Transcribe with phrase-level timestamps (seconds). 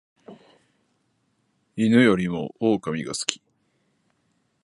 [1.75, 3.39] 犬よりも狼が好き